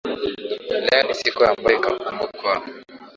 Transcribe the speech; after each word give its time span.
leo 0.85 1.03
ni 1.07 1.15
siku 1.19 1.43
ambayo 1.43 1.77
itakumbukwa 1.79 2.53